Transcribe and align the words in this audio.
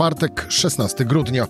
Czwartek, 0.00 0.46
16 0.48 1.04
grudnia. 1.04 1.46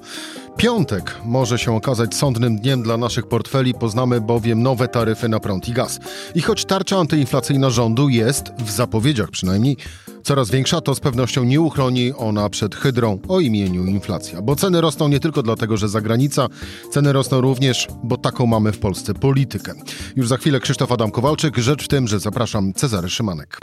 Piątek 0.57 1.17
może 1.25 1.59
się 1.59 1.77
okazać 1.77 2.15
sądnym 2.15 2.59
dniem 2.59 2.83
dla 2.83 2.97
naszych 2.97 3.27
portfeli, 3.27 3.75
poznamy 3.75 4.21
bowiem 4.21 4.63
nowe 4.63 4.89
taryfy 4.89 5.29
na 5.29 5.41
prąd 5.41 5.69
i 5.69 5.73
gaz. 5.73 5.99
I 6.35 6.43
choć 6.43 6.65
tarcza 6.65 6.99
antyinflacyjna 6.99 7.71
rządu 7.71 8.09
jest, 8.09 8.53
w 8.59 8.71
zapowiedziach 8.71 9.31
przynajmniej, 9.31 9.77
coraz 10.23 10.51
większa, 10.51 10.81
to 10.81 10.95
z 10.95 11.01
pewnością 11.01 11.45
nie 11.45 11.61
uchroni 11.61 12.13
ona 12.13 12.49
przed 12.49 12.75
hydrą 12.75 13.19
o 13.29 13.41
imieniu 13.41 13.87
inflacja. 13.87 14.43
Bo 14.43 14.57
ceny 14.57 14.81
rosną 14.81 15.09
nie 15.09 15.21
tylko 15.21 15.43
dlatego, 15.43 15.77
że 15.77 15.89
za 15.89 16.01
granica, 16.01 16.49
ceny 16.93 17.13
rosną 17.13 17.41
również, 17.41 17.89
bo 18.05 18.17
taką 18.17 18.47
mamy 18.47 18.73
w 18.73 18.79
Polsce 18.79 19.15
politykę. 19.15 19.73
Już 20.17 20.29
za 20.29 20.37
chwilę 20.37 20.61
Krzysztof 20.61 20.93
Adam 20.93 21.11
Kowalczyk, 21.11 21.57
rzecz 21.57 21.85
w 21.85 21.89
tym, 21.89 22.09
że 22.09 22.21
zapraszam 22.21 22.73
Cezary 22.73 23.11
Szymanek. 23.11 23.59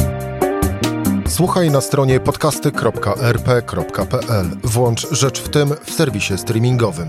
Słuchaj 1.27 1.71
na 1.71 1.81
stronie 1.81 2.19
podcasty.rp.pl. 2.19 4.45
Włącz 4.63 5.07
Rzecz 5.11 5.41
w 5.41 5.49
tym 5.49 5.73
w 5.85 5.91
serwisie 5.91 6.37
streamingowym. 6.37 7.07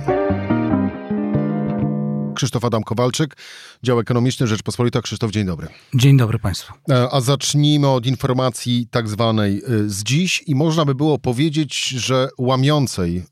Krzysztof 2.39 2.65
Adam 2.65 2.83
Kowalczyk, 2.83 3.37
dział 3.83 4.01
ekonomiczny 4.01 4.47
Rzeczpospolita. 4.47 5.03
Krzysztof, 5.03 5.31
dzień 5.31 5.47
dobry. 5.47 5.69
Dzień 5.95 6.17
dobry 6.17 6.39
Państwu. 6.39 6.73
E, 6.91 7.09
a 7.13 7.21
zacznijmy 7.21 7.89
od 7.89 8.07
informacji 8.07 8.87
tak 8.91 9.09
zwanej 9.09 9.59
e, 9.59 9.89
z 9.89 10.03
dziś 10.03 10.45
i 10.47 10.55
można 10.55 10.85
by 10.85 10.95
było 10.95 11.19
powiedzieć, 11.19 11.89
że 11.89 12.29
łamiącej 12.39 13.17
e, 13.17 13.23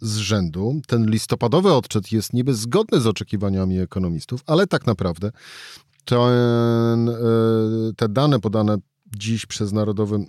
z 0.00 0.16
rzędu. 0.16 0.80
Ten 0.86 1.10
listopadowy 1.10 1.72
odczyt 1.72 2.12
jest 2.12 2.32
niby 2.32 2.54
zgodny 2.54 3.00
z 3.00 3.06
oczekiwaniami 3.06 3.78
ekonomistów, 3.78 4.40
ale 4.46 4.66
tak 4.66 4.86
naprawdę 4.86 5.30
ten, 6.04 7.08
e, 7.08 7.14
te 7.96 8.08
dane 8.08 8.40
podane 8.40 8.76
dziś 9.16 9.46
przez 9.46 9.72
Narodowy 9.72 10.16
e, 10.16 10.24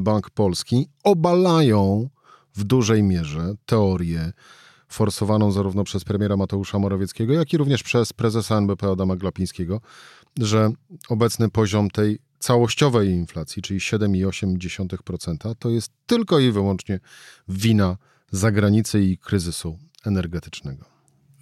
Bank 0.00 0.30
Polski 0.30 0.88
obalają 1.04 2.08
w 2.54 2.64
dużej 2.64 3.02
mierze 3.02 3.54
teorię 3.66 4.32
forsowaną 4.90 5.52
zarówno 5.52 5.84
przez 5.84 6.04
premiera 6.04 6.36
Mateusza 6.36 6.78
Morawieckiego, 6.78 7.32
jak 7.32 7.52
i 7.52 7.56
również 7.56 7.82
przez 7.82 8.12
prezesa 8.12 8.56
NBP 8.58 8.90
Adama 8.90 9.16
Glapińskiego, 9.16 9.80
że 10.38 10.70
obecny 11.08 11.48
poziom 11.48 11.90
tej 11.90 12.18
całościowej 12.38 13.08
inflacji, 13.08 13.62
czyli 13.62 13.80
7,8%, 13.80 15.54
to 15.58 15.70
jest 15.70 15.92
tylko 16.06 16.38
i 16.38 16.52
wyłącznie 16.52 17.00
wina 17.48 17.96
zagranicy 18.30 19.02
i 19.02 19.18
kryzysu 19.18 19.78
energetycznego. 20.04 20.84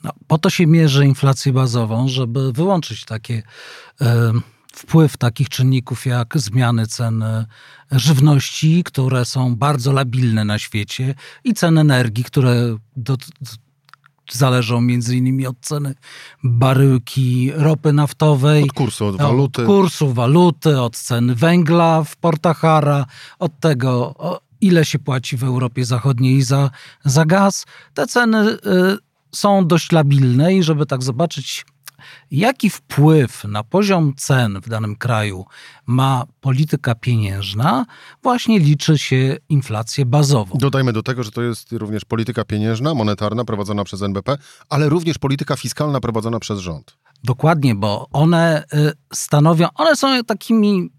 No, 0.05 0.13
po 0.27 0.39
to 0.39 0.51
się 0.51 0.67
mierzy 0.67 1.07
inflację 1.07 1.53
bazową, 1.53 2.09
żeby 2.09 2.53
wyłączyć 2.53 3.05
takie. 3.05 3.43
Yy 4.01 4.09
wpływ 4.79 5.17
takich 5.17 5.49
czynników 5.49 6.07
jak 6.07 6.39
zmiany 6.39 6.87
cen 6.87 7.23
e, 7.23 7.47
żywności, 7.93 8.85
które 8.85 9.25
są 9.25 9.57
bardzo 9.57 9.93
labilne 9.93 10.45
na 10.45 10.59
świecie, 10.59 11.15
i 11.45 11.55
cen 11.55 11.79
energii, 11.79 12.25
które 12.25 12.77
do, 12.97 13.17
zależą 14.33 14.81
między 14.81 15.17
innymi 15.17 15.47
od 15.47 15.57
ceny 15.61 15.95
baryłki 16.45 17.53
ropy 17.55 17.93
naftowej, 17.93 18.63
od 18.63 18.73
kursu 18.73 19.07
od 19.07 19.17
waluty, 19.17 19.63
od 19.63 19.67
kursu 19.69 20.13
waluty, 20.13 20.81
od 20.81 20.97
ceny 20.97 21.35
węgla 21.35 22.05
w 22.05 22.17
portach 22.17 22.59
Hara, 22.59 23.07
od 23.39 23.61
tego 23.61 24.15
ile 24.61 24.85
się 24.85 24.99
płaci 24.99 25.37
w 25.37 25.45
Europie 25.45 25.85
Zachodniej 25.85 26.43
za, 26.43 26.71
za 27.05 27.25
gaz. 27.25 27.67
Te 27.95 28.07
ceny 28.07 28.39
y, 28.49 28.59
są 29.33 29.67
dość 29.67 29.93
labilne 29.93 30.55
i 30.55 30.63
żeby 30.63 30.87
tak 30.87 31.03
zobaczyć 31.03 31.67
Jaki 32.31 32.71
wpływ 32.71 33.45
na 33.45 33.65
poziom 33.65 34.15
cen 34.17 34.61
w 34.61 34.69
danym 34.69 34.97
kraju 34.97 35.45
ma 35.87 36.25
polityka 36.41 36.95
pieniężna? 36.95 37.87
Właśnie 38.23 38.59
liczy 38.59 38.99
się 38.99 39.37
inflację 39.49 40.07
bazową. 40.07 40.59
Dodajmy 40.59 40.93
do 40.93 41.03
tego, 41.03 41.23
że 41.23 41.31
to 41.31 41.43
jest 41.43 41.73
również 41.73 42.05
polityka 42.05 42.45
pieniężna, 42.45 42.95
monetarna 42.95 43.45
prowadzona 43.45 43.85
przez 43.85 44.03
NBP, 44.03 44.39
ale 44.69 44.89
również 44.89 45.19
polityka 45.19 45.57
fiskalna 45.57 46.01
prowadzona 46.01 46.41
przez 46.41 46.59
rząd. 46.59 46.97
Dokładnie, 47.25 47.75
bo 47.75 48.09
one 48.13 48.65
y, 48.75 48.93
stanowią, 49.13 49.69
one 49.75 49.97
są 49.97 50.25
takimi 50.25 50.91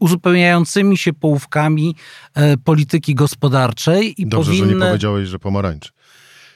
uzupełniającymi 0.00 0.98
się 0.98 1.12
połówkami 1.12 1.96
y, 2.38 2.58
polityki 2.58 3.14
gospodarczej 3.14 4.22
i 4.22 4.26
Dobrze, 4.26 4.50
powinny... 4.50 4.68
że 4.68 4.74
nie 4.74 4.80
powiedziałeś, 4.86 5.28
że 5.28 5.38
pomarańczy. 5.38 5.90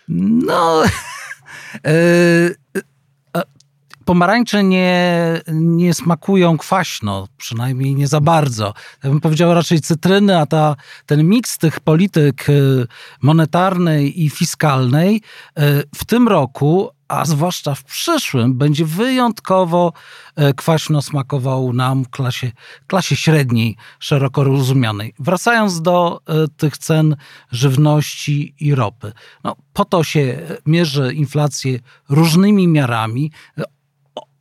No... 0.09 0.83
Pomarańcze 4.09 4.65
nie, 4.65 5.41
nie 5.53 5.95
smakują 5.95 6.59
kwaśno, 6.59 7.29
przynajmniej 7.37 7.95
nie 7.95 8.07
za 8.07 8.21
bardzo. 8.21 8.75
Ja 9.05 9.11
bym 9.11 9.21
powiedział 9.21 9.55
raczej 9.55 9.81
cytryny, 9.81 10.39
a 10.39 10.47
ta, 10.47 10.77
ten 11.07 11.29
miks 11.29 11.59
tych 11.59 11.81
polityk 11.81 12.49
y, 12.49 12.87
monetarnej 13.23 14.25
i 14.25 14.31
fiskalnej 14.31 15.17
y, 15.17 15.21
w 15.95 16.05
tym 16.05 16.29
roku 16.29 16.91
a 17.09 17.25
zwłaszcza 17.25 17.75
w 17.75 17.85
przyszłym, 17.85 18.55
będzie 18.55 18.85
wyjątkowo 18.85 19.93
y, 20.41 20.55
kwaśno 20.55 21.03
smakował 21.03 21.73
nam 21.73 22.05
klasie, 22.05 22.53
klasie 22.87 23.17
średniej, 23.17 23.77
szeroko 23.99 24.45
rozumianej. 24.45 25.15
Wracając 25.19 25.83
do 25.83 26.21
tych 26.57 26.79
cen 26.79 27.17
żywności 27.53 28.55
i 28.61 28.75
ropy. 28.75 29.13
No, 29.45 29.57
po 29.73 29.85
to 29.85 30.05
się 30.05 30.39
mierzy 30.67 31.15
inflację 31.15 31.79
różnymi 32.09 32.69
miarami 32.69 33.31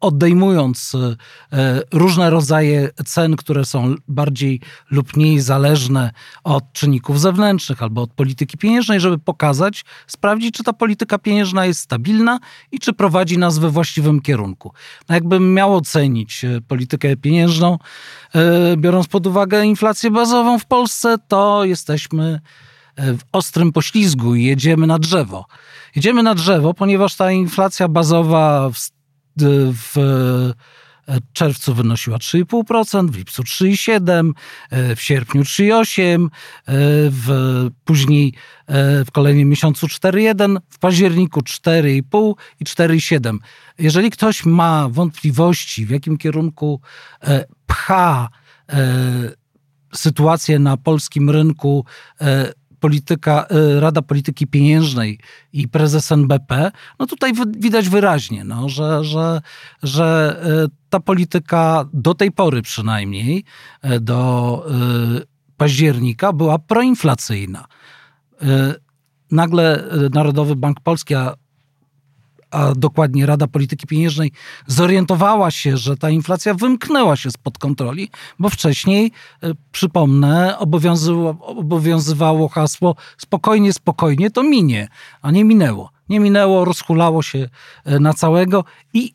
odejmując 0.02 0.96
e, 0.96 1.16
e, 1.58 1.82
różne 1.94 2.30
rodzaje 2.30 2.90
cen, 3.06 3.36
które 3.36 3.66
są 3.66 3.96
bardziej 4.08 4.62
lub 4.92 5.18
mniej 5.18 5.40
zależne 5.40 6.12
od 6.44 6.74
czynników 6.74 7.22
zewnętrznych 7.22 7.84
albo 7.84 8.02
od 8.02 8.14
polityki 8.14 8.58
pieniężnej, 8.58 9.00
żeby 9.00 9.18
pokazać, 9.18 9.86
sprawdzić, 10.08 10.56
czy 10.56 10.64
ta 10.64 10.74
polityka 10.74 11.18
pieniężna 11.18 11.66
jest 11.66 11.80
stabilna 11.80 12.40
i 12.72 12.80
czy 12.80 12.94
prowadzi 12.94 13.38
nas 13.38 13.58
we 13.58 13.70
właściwym 13.70 14.22
kierunku. 14.22 14.74
No 15.10 15.16
jakbym 15.16 15.54
miał 15.54 15.76
ocenić 15.76 16.44
e, 16.44 16.62
politykę 16.62 17.16
pieniężną, 17.16 17.78
biorąc 18.78 19.08
pod 19.08 19.28
uwagę 19.28 19.66
inflację 19.66 20.12
bazową 20.12 20.60
w 20.60 20.66
Polsce, 20.66 21.16
to 21.28 21.66
jesteśmy 21.66 22.40
w 22.98 23.20
ostrym 23.32 23.72
poślizgu 23.72 24.36
i 24.36 24.44
jedziemy 24.44 24.88
na 24.88 25.00
drzewo. 25.00 25.46
Jedziemy 25.96 26.24
na 26.24 26.36
drzewo, 26.36 26.74
ponieważ 26.74 27.16
ta 27.16 27.32
inflacja 27.32 27.88
bazowa 27.88 28.70
w 28.70 28.78
w 29.74 29.98
e, 31.08 31.18
czerwcu 31.34 31.74
wynosiła 31.74 32.18
3,5%, 32.18 33.10
w 33.10 33.18
lipcu 33.18 33.44
3,7%, 33.44 34.32
e, 34.70 34.96
w 34.96 35.02
sierpniu 35.02 35.42
3,8%, 35.42 36.26
e, 36.26 36.30
w, 37.10 37.28
później 37.86 38.34
w 39.06 39.12
kolejnym 39.12 39.50
miesiącu 39.50 39.88
4,1%, 39.88 40.58
w 40.70 40.80
październiku 40.80 41.40
4,5% 41.40 42.34
i 42.60 42.66
4,7%. 42.66 43.38
Jeżeli 43.80 44.12
ktoś 44.12 44.46
ma 44.46 44.90
wątpliwości, 44.90 45.86
w 45.86 45.90
jakim 45.90 46.18
kierunku 46.18 46.82
pcha 47.68 48.30
sytuację 49.94 50.60
na 50.60 50.78
polskim 50.78 51.30
rynku 51.30 51.86
polityka, 52.80 53.46
y, 53.52 53.80
Rada 53.80 54.02
Polityki 54.02 54.48
Pieniężnej 54.48 55.20
i 55.54 55.68
prezes 55.68 56.12
NBP, 56.12 56.72
no 57.00 57.06
tutaj 57.06 57.34
widać 57.58 57.90
wyraźnie, 57.90 58.44
no, 58.44 58.70
że, 58.70 59.04
że, 59.04 59.42
że 59.84 60.38
y, 60.66 60.70
ta 60.90 61.00
polityka 61.00 61.86
do 61.94 62.14
tej 62.14 62.32
pory 62.32 62.62
przynajmniej, 62.62 63.44
y, 63.86 64.00
do 64.00 64.66
października, 65.58 66.34
była 66.34 66.60
proinflacyjna. 66.60 67.66
Nagle 69.32 69.84
Narodowy 70.14 70.56
Bank 70.56 70.80
Polski, 70.80 71.16
a 71.16 71.34
a 72.52 72.74
dokładnie 72.76 73.26
Rada 73.26 73.48
Polityki 73.48 73.88
Pieniężnej, 73.88 74.32
zorientowała 74.68 75.52
się, 75.52 75.78
że 75.78 75.98
ta 75.98 76.10
inflacja 76.10 76.54
wymknęła 76.54 77.16
się 77.16 77.32
spod 77.32 77.58
kontroli, 77.58 78.10
bo 78.40 78.50
wcześniej, 78.50 79.12
e, 79.44 79.52
przypomnę, 79.72 80.58
obowiązywało 81.40 82.48
hasło 82.48 82.96
spokojnie, 83.18 83.74
spokojnie, 83.74 84.32
to 84.32 84.44
minie, 84.44 84.88
a 85.22 85.32
nie 85.32 85.44
minęło. 85.44 85.92
Nie 86.10 86.20
minęło, 86.20 86.66
rozhulało 86.66 87.22
się 87.22 87.50
e, 87.86 88.00
na 88.00 88.14
całego 88.14 88.64
i 88.94 89.14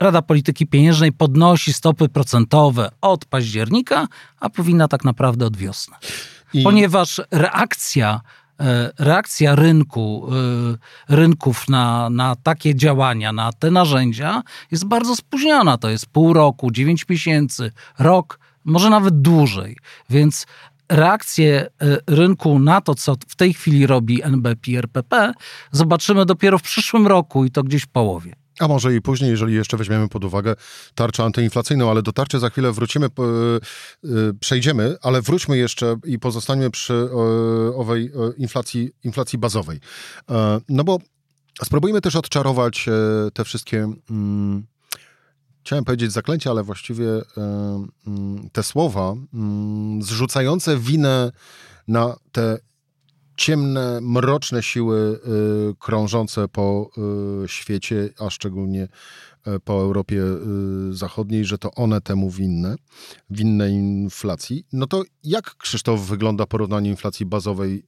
Rada 0.00 0.22
Polityki 0.22 0.66
Pieniężnej 0.66 1.12
podnosi 1.12 1.72
stopy 1.72 2.08
procentowe 2.08 2.90
od 3.00 3.24
października, 3.24 4.06
a 4.40 4.50
powinna 4.50 4.88
tak 4.88 5.04
naprawdę 5.04 5.46
od 5.46 5.56
wiosny. 5.56 5.96
I... 6.52 6.62
Ponieważ 6.62 7.20
reakcja 7.30 8.20
reakcja 8.98 9.54
rynku, 9.54 10.28
e, 11.08 11.16
rynków 11.16 11.68
na, 11.68 12.10
na 12.10 12.36
takie 12.36 12.74
działania, 12.74 13.32
na 13.32 13.52
te 13.52 13.70
narzędzia 13.70 14.42
jest 14.70 14.84
bardzo 14.84 15.16
spóźniona. 15.16 15.78
To 15.78 15.90
jest 15.90 16.06
pół 16.06 16.32
roku, 16.32 16.70
dziewięć 16.70 17.08
miesięcy, 17.08 17.72
rok, 17.98 18.38
może 18.64 18.90
nawet 18.90 19.20
dłużej. 19.20 19.76
Więc 20.10 20.46
reakcję 20.88 21.66
e, 21.82 21.98
rynku 22.06 22.58
na 22.58 22.80
to, 22.80 22.94
co 22.94 23.16
w 23.28 23.36
tej 23.36 23.54
chwili 23.54 23.86
robi 23.86 24.22
NBP 24.22 24.78
RPP, 24.78 25.32
zobaczymy 25.70 26.26
dopiero 26.26 26.58
w 26.58 26.62
przyszłym 26.62 27.06
roku 27.06 27.44
i 27.44 27.50
to 27.50 27.62
gdzieś 27.62 27.82
w 27.82 27.88
połowie. 27.88 28.45
A 28.60 28.68
może 28.68 28.94
i 28.94 29.00
później, 29.00 29.30
jeżeli 29.30 29.54
jeszcze 29.54 29.76
weźmiemy 29.76 30.08
pod 30.08 30.24
uwagę 30.24 30.54
tarczę 30.94 31.24
antyinflacyjną, 31.24 31.90
ale 31.90 32.02
do 32.02 32.12
tarczy 32.12 32.38
za 32.38 32.50
chwilę 32.50 32.72
wrócimy, 32.72 33.06
e, 33.06 33.10
e, 33.10 34.08
przejdziemy, 34.40 34.96
ale 35.02 35.22
wróćmy 35.22 35.58
jeszcze 35.58 35.96
i 36.04 36.18
pozostańmy 36.18 36.70
przy 36.70 37.08
owej 37.74 38.12
inflacji, 38.36 38.90
inflacji 39.04 39.38
bazowej. 39.38 39.80
No 40.68 40.84
bo 40.84 40.98
spróbujmy 41.64 42.00
też 42.00 42.16
odczarować 42.16 42.86
te 43.34 43.44
wszystkie 43.44 43.92
mm, 44.10 44.66
chciałem 45.66 45.84
powiedzieć 45.84 46.12
zaklęcia, 46.12 46.50
ale 46.50 46.62
właściwie 46.62 47.08
e, 47.08 47.22
mm, 48.06 48.50
te 48.52 48.62
słowa 48.62 49.14
mm, 49.34 50.02
zrzucające 50.02 50.78
winę 50.78 51.32
na 51.88 52.16
te 52.32 52.58
ciemne, 53.36 53.98
mroczne 54.02 54.62
siły 54.62 55.20
e, 55.24 55.28
krążące 55.78 56.48
po 56.48 56.90
e, 57.44 57.48
świecie, 57.48 58.08
a 58.18 58.30
szczególnie 58.30 58.88
po 59.64 59.72
Europie 59.72 60.22
Zachodniej, 60.90 61.44
że 61.44 61.58
to 61.58 61.70
one 61.70 62.00
temu 62.00 62.30
winne, 62.30 62.74
winne 63.30 63.70
inflacji. 63.70 64.66
No 64.72 64.86
to 64.86 65.02
jak, 65.22 65.54
Krzysztof, 65.54 66.00
wygląda 66.00 66.46
porównanie 66.46 66.90
inflacji 66.90 67.26
bazowej 67.26 67.82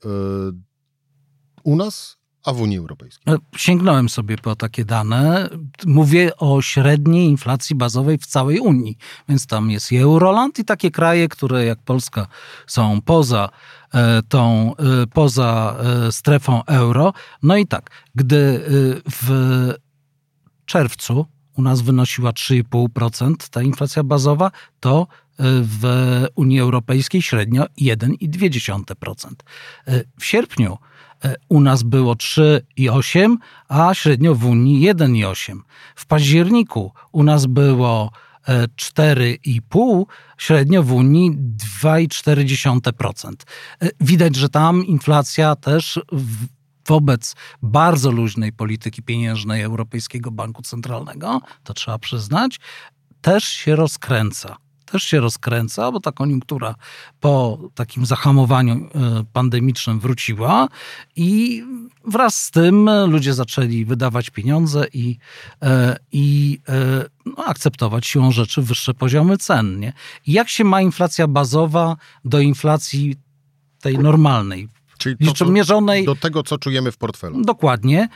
u 1.65 1.77
nas 1.77 2.18
a 2.49 2.53
w 2.53 2.61
Unii 2.61 2.79
Europejskiej? 2.79 3.35
E, 3.35 3.39
sięgnąłem 3.57 4.09
sobie 4.09 4.37
po 4.37 4.57
takie 4.57 4.85
dane. 4.85 5.49
Mówię 5.87 6.37
o 6.37 6.63
średniej 6.63 7.29
inflacji 7.29 7.77
bazowej 7.77 8.19
w 8.19 8.27
całej 8.27 8.61
Unii. 8.61 8.99
Więc 9.29 9.47
tam 9.47 9.71
jest 9.71 9.93
i 9.93 9.97
Euroland 9.97 10.59
i 10.59 10.65
takie 10.65 10.91
kraje, 10.91 11.29
które 11.29 11.65
jak 11.65 11.83
Polska 11.83 12.27
są 12.67 13.01
poza 13.01 13.49
e, 13.95 14.23
tą, 14.29 14.73
e, 14.77 15.07
poza 15.07 15.77
strefą 16.11 16.65
euro. 16.65 17.13
No 17.43 17.57
i 17.57 17.67
tak, 17.67 17.91
gdy 18.15 18.65
w 19.11 19.31
czerwcu 20.67 21.27
u 21.57 21.63
nas 21.63 21.81
wynosiła 21.81 22.31
3,5% 22.31 23.35
ta 23.51 23.63
inflacja 23.63 24.03
bazowa, 24.03 24.51
to 24.81 25.07
w 25.63 25.85
Unii 26.35 26.61
Europejskiej 26.61 27.23
średnio 27.23 27.67
1,2%. 27.81 29.33
W 30.19 30.25
sierpniu 30.25 30.79
E, 30.79 30.89
u 31.49 31.61
nas 31.61 31.83
było 31.83 32.15
3,8, 32.15 33.37
a 33.69 33.95
średnio 33.95 34.35
w 34.35 34.47
Unii 34.47 34.91
1,8. 34.91 35.61
W 35.95 36.07
październiku 36.07 36.93
u 37.13 37.23
nas 37.23 37.47
było 37.47 38.11
4,5, 38.77 40.03
e, 40.03 40.05
średnio 40.39 40.83
w 40.83 40.93
Unii 40.93 41.33
2,4%. 41.83 43.33
E, 43.83 43.89
widać, 44.01 44.37
że 44.37 44.49
tam 44.49 44.87
inflacja 44.87 45.57
też 45.57 46.01
wobec 46.87 47.35
bardzo 47.63 48.11
luźnej 48.11 48.53
polityki 48.53 49.03
pieniężnej 49.03 49.63
Europejskiego 49.63 50.31
Banku 50.31 50.63
Centralnego, 50.63 51.41
to 51.65 51.75
trzeba 51.75 51.99
przyznać, 51.99 52.61
też 53.21 53.45
się 53.45 53.77
rozkręca 53.77 54.57
też 54.91 55.03
się 55.03 55.21
rozkręca, 55.21 55.93
bo 55.93 56.01
ta 56.01 56.13
koniunktura 56.13 56.75
po 57.21 57.59
takim 57.75 58.07
zahamowaniu 58.07 58.75
e, 58.75 59.25
pandemicznym 59.33 60.01
wróciła 60.01 60.69
i 61.17 61.63
wraz 62.05 62.43
z 62.43 62.51
tym 62.51 62.91
ludzie 63.07 63.35
zaczęli 63.35 63.85
wydawać 63.85 64.31
pieniądze 64.31 64.87
i, 64.93 65.19
e, 65.63 65.97
i 66.13 66.59
e, 66.69 67.05
no, 67.27 67.45
akceptować 67.45 68.07
siłą 68.07 68.31
rzeczy 68.31 68.63
wyższe 68.63 68.95
poziomy 68.95 69.39
cen. 69.39 69.81
Nie? 69.81 69.93
I 70.27 70.33
jak 70.33 70.49
się 70.49 70.65
ma 70.65 70.83
inflacja 70.83 71.29
bazowa 71.29 71.97
do 72.25 72.41
inflacji 72.41 73.17
tej 73.81 73.99
normalnej, 73.99 74.69
Czyli 74.99 75.17
to, 75.39 75.47
mierzonej. 75.47 76.05
Do 76.05 76.15
tego, 76.15 76.43
co 76.43 76.59
czujemy 76.59 76.93
w 76.93 76.97
portfelu. 76.97 77.43
Dokładnie. 77.45 78.09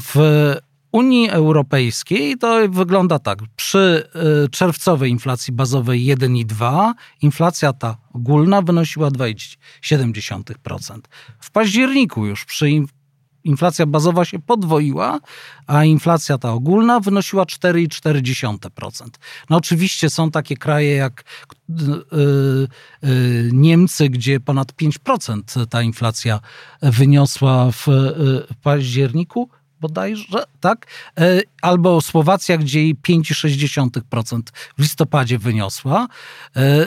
W 0.00 0.54
Unii 0.94 1.30
Europejskiej 1.30 2.38
to 2.38 2.68
wygląda 2.68 3.18
tak. 3.18 3.38
Przy 3.56 4.08
y, 4.44 4.48
czerwcowej 4.48 5.10
inflacji 5.10 5.52
bazowej 5.52 6.06
1,2 6.16 6.92
inflacja 7.22 7.72
ta 7.72 7.96
ogólna 8.12 8.62
wynosiła 8.62 9.08
2,7%. 9.08 10.98
W 11.40 11.50
październiku 11.50 12.26
już 12.26 12.44
przy 12.44 12.70
inflacja 13.44 13.86
bazowa 13.86 14.24
się 14.24 14.38
podwoiła, 14.38 15.20
a 15.66 15.84
inflacja 15.84 16.38
ta 16.38 16.52
ogólna 16.52 17.00
wynosiła 17.00 17.44
4,4%. 17.44 19.08
No 19.50 19.56
oczywiście 19.56 20.10
są 20.10 20.30
takie 20.30 20.56
kraje 20.56 20.94
jak 20.96 21.24
yy, 21.68 22.04
yy, 23.02 23.50
Niemcy, 23.52 24.08
gdzie 24.08 24.40
ponad 24.40 24.72
5% 24.72 25.66
ta 25.66 25.82
inflacja 25.82 26.40
wyniosła 26.82 27.70
w 27.70 27.86
październiku, 28.62 29.48
bodajże, 29.84 30.44
tak? 30.60 30.86
E, 31.20 31.40
albo 31.62 32.00
Słowacja, 32.00 32.58
gdzie 32.58 32.82
jej 32.82 32.96
5,6% 32.96 34.40
w 34.78 34.82
listopadzie 34.82 35.38
wyniosła, 35.38 36.06
e, 36.56 36.86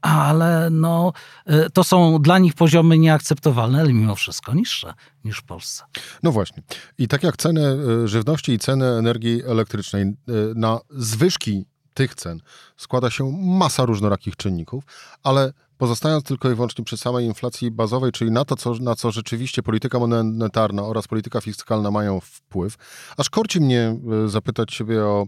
ale 0.00 0.70
no, 0.70 1.12
e, 1.46 1.70
to 1.70 1.84
są 1.84 2.22
dla 2.22 2.38
nich 2.38 2.54
poziomy 2.54 2.98
nieakceptowalne, 2.98 3.80
ale 3.80 3.92
mimo 3.92 4.14
wszystko 4.14 4.54
niższe 4.54 4.94
niż 5.24 5.38
w 5.38 5.42
Polsce. 5.42 5.84
No 6.22 6.32
właśnie. 6.32 6.62
I 6.98 7.08
tak 7.08 7.22
jak 7.22 7.36
ceny 7.36 7.62
żywności 8.08 8.52
i 8.52 8.58
ceny 8.58 8.86
energii 8.86 9.42
elektrycznej 9.46 10.16
na 10.54 10.80
zwyżki 10.90 11.64
tych 11.94 12.14
cen 12.14 12.40
składa 12.76 13.10
się 13.10 13.32
masa 13.32 13.84
różnorakich 13.84 14.36
czynników, 14.36 14.84
ale 15.22 15.52
pozostając 15.78 16.24
tylko 16.24 16.50
i 16.50 16.54
wyłącznie 16.54 16.84
przy 16.84 16.96
samej 16.96 17.26
inflacji 17.26 17.70
bazowej, 17.70 18.12
czyli 18.12 18.30
na 18.30 18.44
to, 18.44 18.56
co, 18.56 18.74
na 18.74 18.94
co 18.94 19.10
rzeczywiście 19.10 19.62
polityka 19.62 19.98
monetarna 19.98 20.82
oraz 20.82 21.08
polityka 21.08 21.40
fiskalna 21.40 21.90
mają 21.90 22.20
wpływ, 22.20 22.76
aż 23.16 23.30
korci 23.30 23.60
mnie 23.60 23.96
e, 24.24 24.28
zapytać 24.28 24.70
Ciebie 24.76 25.04
o, 25.04 25.26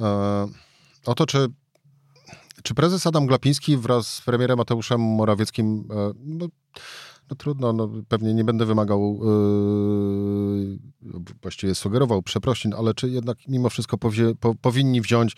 e, 0.00 0.48
o 1.06 1.14
to, 1.14 1.26
czy, 1.26 1.48
czy 2.62 2.74
prezes 2.74 3.06
Adam 3.06 3.26
Glapiński 3.26 3.76
wraz 3.76 4.06
z 4.14 4.20
premierem 4.20 4.58
Mateuszem 4.58 5.00
Morawieckim 5.00 5.88
e, 5.90 6.48
no, 7.30 7.34
no 7.34 7.36
trudno, 7.36 7.72
no, 7.72 7.88
pewnie 8.08 8.34
nie 8.34 8.44
będę 8.44 8.66
wymagał, 8.66 9.20
yy, 11.02 11.22
właściwie 11.42 11.74
sugerował 11.74 12.22
przeprosin, 12.22 12.74
ale 12.74 12.94
czy 12.94 13.10
jednak 13.10 13.38
mimo 13.48 13.70
wszystko 13.70 13.98
powie, 13.98 14.34
po, 14.40 14.54
powinni 14.54 15.00
wziąć 15.00 15.36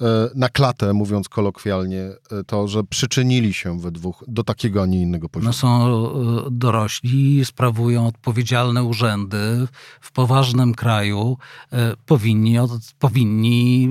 yy, 0.00 0.06
na 0.34 0.48
klatę, 0.48 0.92
mówiąc 0.92 1.28
kolokwialnie, 1.28 2.10
yy, 2.32 2.44
to, 2.44 2.68
że 2.68 2.84
przyczynili 2.84 3.54
się 3.54 3.80
we 3.80 3.90
dwóch 3.90 4.24
do 4.28 4.44
takiego, 4.44 4.82
a 4.82 4.86
nie 4.86 5.02
innego 5.02 5.28
poziomu? 5.28 5.48
No 5.48 5.52
są 5.52 5.88
yy, 5.88 6.42
dorośli, 6.50 7.44
sprawują 7.44 8.06
odpowiedzialne 8.06 8.84
urzędy 8.84 9.68
w 10.00 10.12
poważnym 10.12 10.74
kraju, 10.74 11.36
yy, 11.72 11.78
powinni, 12.06 12.58
od, 12.58 12.70
powinni 12.98 13.88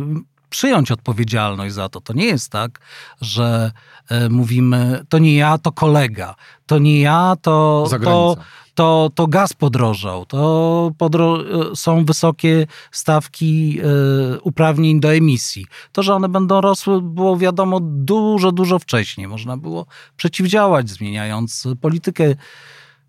przyjąć 0.55 0.91
odpowiedzialność 0.91 1.73
za 1.73 1.89
to. 1.89 2.01
To 2.01 2.13
nie 2.13 2.25
jest 2.25 2.51
tak, 2.51 2.79
że 3.21 3.71
e, 4.09 4.29
mówimy, 4.29 5.05
to 5.09 5.17
nie 5.17 5.35
ja, 5.35 5.57
to 5.57 5.71
kolega, 5.71 6.35
to 6.65 6.79
nie 6.79 7.01
ja, 7.01 7.35
to, 7.41 7.87
to, 8.03 8.37
to, 8.75 9.11
to 9.15 9.27
gaz 9.27 9.53
podrożał, 9.53 10.25
to 10.25 10.91
podro 10.97 11.39
e, 11.39 11.75
są 11.75 12.05
wysokie 12.05 12.67
stawki 12.91 13.79
e, 13.79 14.39
uprawnień 14.39 14.99
do 14.99 15.13
emisji. 15.13 15.65
To, 15.91 16.03
że 16.03 16.15
one 16.15 16.29
będą 16.29 16.61
rosły, 16.61 17.01
było 17.01 17.37
wiadomo 17.37 17.79
dużo, 17.81 18.51
dużo 18.51 18.79
wcześniej. 18.79 19.27
Można 19.27 19.57
było 19.57 19.85
przeciwdziałać, 20.17 20.89
zmieniając 20.89 21.67
politykę 21.81 22.35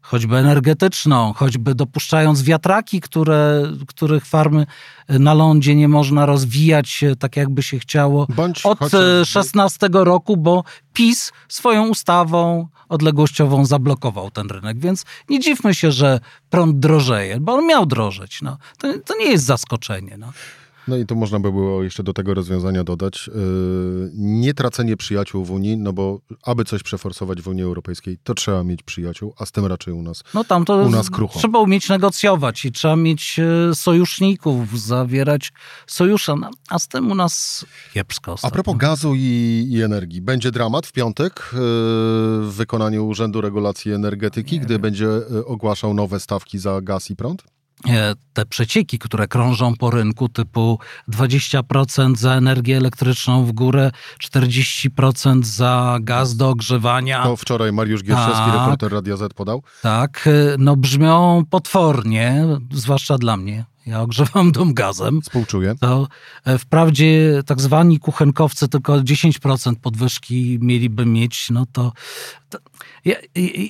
choćby 0.06 0.36
energetyczną, 0.36 1.32
choćby 1.32 1.74
dopuszczając 1.74 2.42
wiatraki, 2.42 3.00
które, 3.00 3.62
których 3.86 4.26
farmy 4.26 4.66
na 5.08 5.34
lądzie 5.34 5.74
nie 5.74 5.88
można 5.88 6.26
rozwijać 6.26 7.04
tak, 7.18 7.36
jakby 7.36 7.62
się 7.62 7.78
chciało 7.78 8.26
Bądź 8.36 8.66
od 8.66 8.78
chociażby... 8.78 9.24
16 9.26 9.88
roku, 9.92 10.36
bo 10.36 10.64
PiS 10.92 11.32
swoją 11.48 11.88
ustawą 11.88 12.68
odległościową 12.88 13.64
zablokował 13.64 14.30
ten 14.30 14.50
rynek. 14.50 14.78
Więc 14.78 15.04
nie 15.28 15.40
dziwmy 15.40 15.74
się, 15.74 15.92
że 15.92 16.20
prąd 16.50 16.78
drożeje, 16.78 17.40
bo 17.40 17.54
on 17.54 17.66
miał 17.66 17.86
drożeć. 17.86 18.42
No. 18.42 18.58
To, 18.78 18.88
to 19.04 19.18
nie 19.18 19.26
jest 19.26 19.44
zaskoczenie. 19.44 20.16
No. 20.18 20.32
No 20.88 20.96
i 20.96 21.06
tu 21.06 21.16
można 21.16 21.40
by 21.40 21.52
było 21.52 21.82
jeszcze 21.82 22.02
do 22.02 22.12
tego 22.12 22.34
rozwiązania 22.34 22.84
dodać 22.84 23.30
yy, 23.34 24.10
nie 24.14 24.54
tracenie 24.54 24.96
przyjaciół 24.96 25.44
w 25.44 25.50
Unii, 25.50 25.76
no 25.76 25.92
bo 25.92 26.20
aby 26.44 26.64
coś 26.64 26.82
przeforsować 26.82 27.42
w 27.42 27.48
Unii 27.48 27.62
Europejskiej, 27.62 28.18
to 28.24 28.34
trzeba 28.34 28.64
mieć 28.64 28.82
przyjaciół, 28.82 29.34
a 29.38 29.46
z 29.46 29.52
tym 29.52 29.66
raczej 29.66 29.94
u 29.94 30.02
nas 30.02 30.22
No 30.34 30.44
tam 30.44 30.64
to 30.64 30.76
u 30.76 30.90
nas 30.90 31.10
krucho. 31.10 31.38
trzeba 31.38 31.58
umieć 31.58 31.88
negocjować 31.88 32.64
i 32.64 32.72
trzeba 32.72 32.96
mieć 32.96 33.38
e, 33.38 33.74
sojuszników, 33.74 34.80
zawierać 34.80 35.52
sojusze, 35.86 36.34
no, 36.36 36.50
a 36.68 36.78
z 36.78 36.88
tym 36.88 37.10
u 37.10 37.14
nas 37.14 37.64
kiepsko. 37.94 38.30
A 38.30 38.34
ostatnio. 38.34 38.52
propos 38.54 38.76
gazu 38.76 39.14
i, 39.14 39.66
i 39.70 39.82
energii, 39.82 40.20
będzie 40.20 40.50
dramat 40.50 40.86
w 40.86 40.92
piątek 40.92 41.50
yy, 41.52 41.58
w 41.60 42.52
wykonaniu 42.56 43.06
Urzędu 43.06 43.40
Regulacji 43.40 43.92
Energetyki, 43.92 44.60
gdy 44.60 44.78
będzie 44.78 45.04
yy, 45.04 45.46
ogłaszał 45.46 45.94
nowe 45.94 46.20
stawki 46.20 46.58
za 46.58 46.80
gaz 46.80 47.10
i 47.10 47.16
prąd? 47.16 47.55
E, 47.88 48.14
te 48.32 48.46
przecieki, 48.46 48.98
które 48.98 49.28
krążą 49.28 49.76
po 49.76 49.90
rynku, 49.90 50.28
typu 50.28 50.78
20% 51.08 52.16
za 52.16 52.34
energię 52.34 52.76
elektryczną 52.76 53.44
w 53.44 53.52
górę, 53.52 53.90
40% 54.24 55.44
za 55.44 55.98
gaz 56.00 56.36
do 56.36 56.48
ogrzewania. 56.48 57.22
To 57.22 57.36
wczoraj 57.36 57.72
Mariusz 57.72 58.02
Gierszewski, 58.02 58.44
Tak. 58.44 58.54
reporter 58.54 58.92
Radia 58.92 59.16
Z 59.16 59.34
podał. 59.34 59.62
Tak, 59.82 60.26
e, 60.26 60.56
no 60.58 60.76
brzmią 60.76 61.44
potwornie, 61.50 62.44
zwłaszcza 62.72 63.18
dla 63.18 63.36
mnie. 63.36 63.64
Ja 63.86 64.00
ogrzewam 64.00 64.52
dom 64.52 64.74
gazem. 64.74 65.22
Współczuję. 65.22 65.74
To 65.80 66.08
e, 66.44 66.58
wprawdzie 66.58 67.42
tak 67.46 67.60
zwani 67.60 67.98
kuchenkowcy 67.98 68.68
tylko 68.68 69.00
10% 69.00 69.74
podwyżki 69.82 70.58
mieliby 70.62 71.06
mieć, 71.06 71.50
no 71.50 71.66
to, 71.72 71.92
to 72.45 72.45
ja, 73.04 73.14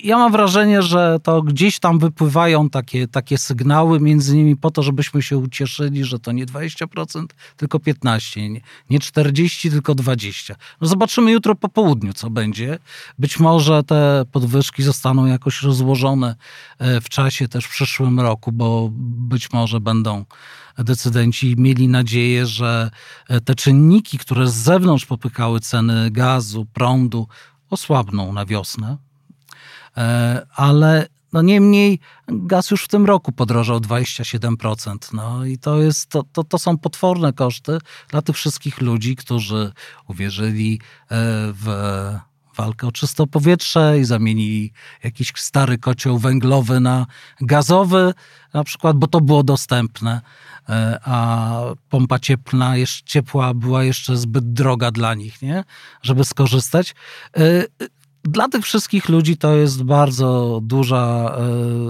ja 0.03 0.17
mam 0.17 0.31
wrażenie, 0.31 0.81
że 0.81 1.19
to 1.23 1.41
gdzieś 1.41 1.79
tam 1.79 1.99
wypływają 1.99 2.69
takie, 2.69 3.07
takie 3.07 3.37
sygnały, 3.37 3.99
między 3.99 4.35
innymi 4.35 4.55
po 4.55 4.71
to, 4.71 4.83
żebyśmy 4.83 5.21
się 5.21 5.37
ucieszyli, 5.37 6.03
że 6.03 6.19
to 6.19 6.31
nie 6.31 6.45
20%, 6.45 7.25
tylko 7.57 7.77
15%, 7.77 8.49
nie, 8.49 8.61
nie 8.89 8.99
40%, 8.99 9.71
tylko 9.71 9.95
20%. 9.95 10.55
No 10.81 10.87
zobaczymy 10.87 11.31
jutro 11.31 11.55
po 11.55 11.69
południu, 11.69 12.13
co 12.13 12.29
będzie. 12.29 12.79
Być 13.19 13.39
może 13.39 13.83
te 13.83 14.23
podwyżki 14.31 14.83
zostaną 14.83 15.25
jakoś 15.25 15.61
rozłożone 15.61 16.35
e, 16.79 17.01
w 17.01 17.09
czasie 17.09 17.47
też 17.47 17.65
w 17.65 17.69
przyszłym 17.69 18.19
roku, 18.19 18.51
bo 18.51 18.89
być 18.91 19.53
może 19.53 19.79
będą 19.79 20.25
decydenci 20.83 21.55
mieli 21.57 21.87
nadzieję, 21.87 22.45
że 22.45 22.91
e, 23.29 23.41
te 23.41 23.55
czynniki, 23.55 24.17
które 24.17 24.47
z 24.47 24.53
zewnątrz 24.53 25.05
popychały 25.05 25.59
ceny 25.59 26.11
gazu, 26.11 26.65
prądu, 26.73 27.27
osłabną 27.69 28.33
na 28.33 28.45
wiosnę. 28.45 28.97
E, 29.97 30.47
Ale 30.55 31.07
no 31.33 31.41
niemniej 31.41 31.99
gaz 32.27 32.71
już 32.71 32.83
w 32.83 32.87
tym 32.87 33.05
roku 33.05 33.31
podrożał 33.31 33.79
27%. 33.79 35.13
No 35.13 35.45
i 35.45 35.57
to, 35.57 35.81
jest, 35.81 36.09
to, 36.09 36.23
to, 36.33 36.43
to 36.43 36.57
są 36.57 36.77
potworne 36.77 37.33
koszty 37.33 37.77
dla 38.09 38.21
tych 38.21 38.35
wszystkich 38.35 38.81
ludzi, 38.81 39.15
którzy 39.15 39.71
uwierzyli 40.07 40.79
e, 40.81 41.07
w 41.53 41.67
walkę 42.57 42.87
o 42.87 42.91
czyste 42.91 43.27
powietrze 43.27 43.99
i 43.99 44.05
zamienili 44.05 44.71
jakiś 45.03 45.33
stary 45.35 45.77
kocioł 45.77 46.17
węglowy 46.17 46.79
na 46.79 47.05
gazowy, 47.41 48.13
na 48.53 48.63
przykład, 48.63 48.97
bo 48.97 49.07
to 49.07 49.21
było 49.21 49.43
dostępne, 49.43 50.21
e, 50.69 50.99
a 51.03 51.59
pompa 51.89 52.19
cieplna, 52.19 52.77
jeszcze, 52.77 53.05
ciepła 53.05 53.53
była 53.53 53.83
jeszcze 53.83 54.17
zbyt 54.17 54.53
droga 54.53 54.91
dla 54.91 55.13
nich, 55.13 55.41
nie? 55.41 55.63
żeby 56.01 56.25
skorzystać. 56.25 56.95
Dla 58.27 58.47
tych 58.47 58.65
wszystkich 58.65 59.09
ludzi 59.09 59.37
to 59.37 59.55
jest 59.55 59.83
bardzo 59.83 60.59
duża, 60.63 61.35
e, 61.37 61.41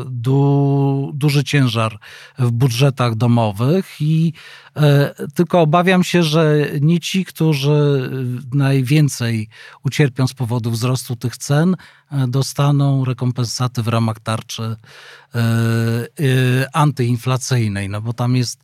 du, 0.06 1.12
duży 1.14 1.44
ciężar 1.44 2.00
w 2.40 2.52
budżetach 2.52 3.16
domowych 3.16 3.96
i 4.00 4.34
e, 4.76 5.14
tylko 5.36 5.62
obawiam 5.62 6.04
się, 6.04 6.24
że 6.24 6.68
nie 6.82 7.00
ci, 7.00 7.26
którzy 7.26 8.10
najwięcej 8.54 9.50
ucierpią 9.84 10.28
z 10.28 10.34
powodu 10.34 10.72
wzrostu 10.72 11.16
tych 11.16 11.38
cen, 11.38 11.76
e, 12.12 12.28
dostaną 12.28 13.06
rekompensaty 13.06 13.84
w 13.84 13.88
ramach 13.88 14.20
tarczy 14.20 14.76
antyinflacyjnej, 16.74 17.90
no 17.90 18.02
bo 18.02 18.14
tam 18.14 18.36
jest, 18.36 18.64